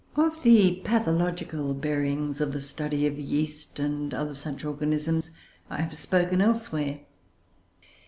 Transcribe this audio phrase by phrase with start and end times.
[0.15, 5.29] Of the pathological bearings of the study of yeast, and other such organisms,
[5.69, 7.01] I have spoken elsewhere.